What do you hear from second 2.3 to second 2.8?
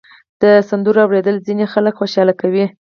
کوي.